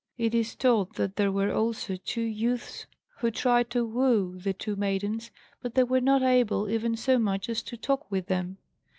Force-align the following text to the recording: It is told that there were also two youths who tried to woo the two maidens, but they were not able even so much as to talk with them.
It 0.17 0.33
is 0.33 0.55
told 0.55 0.95
that 0.95 1.15
there 1.15 1.31
were 1.31 1.53
also 1.53 1.95
two 1.95 2.23
youths 2.23 2.87
who 3.19 3.29
tried 3.29 3.69
to 3.69 3.85
woo 3.85 4.39
the 4.39 4.51
two 4.51 4.75
maidens, 4.75 5.29
but 5.61 5.75
they 5.75 5.83
were 5.83 6.01
not 6.01 6.23
able 6.23 6.71
even 6.71 6.97
so 6.97 7.19
much 7.19 7.47
as 7.49 7.61
to 7.61 7.77
talk 7.77 8.09
with 8.09 8.25
them. 8.25 8.57